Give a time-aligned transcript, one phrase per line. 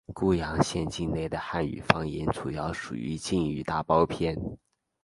[0.15, 4.35] 固阳县境内的汉语方言主要属于晋语大包片。